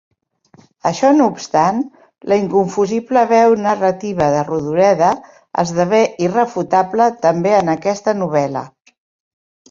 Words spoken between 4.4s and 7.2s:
Rodoreda esdevé irrefutable